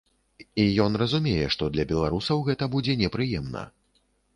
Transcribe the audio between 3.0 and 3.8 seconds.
непрыемна.